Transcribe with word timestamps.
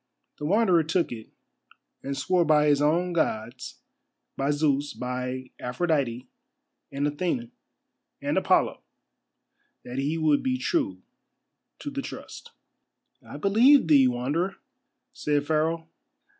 The 0.39 0.45
Wanderer 0.45 0.81
took 0.81 1.11
it, 1.11 1.29
and 2.01 2.17
swore 2.17 2.43
by 2.43 2.65
his 2.65 2.81
own 2.81 3.13
Gods, 3.13 3.81
by 4.35 4.49
Zeus, 4.49 4.93
by 4.93 5.51
Aphrodite, 5.59 6.27
and 6.91 7.05
Athene, 7.07 7.51
and 8.19 8.35
Apollo, 8.35 8.81
that 9.83 9.99
he 9.99 10.17
would 10.17 10.41
be 10.41 10.57
true 10.57 11.03
to 11.77 11.91
the 11.91 12.01
trust. 12.01 12.49
"I 13.21 13.37
believe 13.37 13.87
thee, 13.87 14.07
Wanderer," 14.07 14.55
said 15.13 15.45
Pharaoh. 15.45 15.87